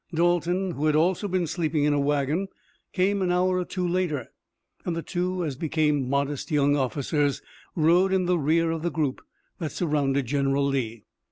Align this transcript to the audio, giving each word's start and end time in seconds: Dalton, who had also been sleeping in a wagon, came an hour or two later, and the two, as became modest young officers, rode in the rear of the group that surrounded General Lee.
Dalton, 0.11 0.71
who 0.71 0.87
had 0.87 0.95
also 0.95 1.27
been 1.27 1.45
sleeping 1.45 1.83
in 1.83 1.93
a 1.93 1.99
wagon, 1.99 2.47
came 2.91 3.21
an 3.21 3.31
hour 3.31 3.59
or 3.59 3.65
two 3.65 3.87
later, 3.87 4.31
and 4.83 4.95
the 4.95 5.03
two, 5.03 5.45
as 5.45 5.55
became 5.55 6.09
modest 6.09 6.49
young 6.49 6.75
officers, 6.75 7.43
rode 7.75 8.11
in 8.11 8.25
the 8.25 8.39
rear 8.39 8.71
of 8.71 8.81
the 8.81 8.89
group 8.89 9.21
that 9.59 9.71
surrounded 9.73 10.25
General 10.25 10.65
Lee. 10.65 11.03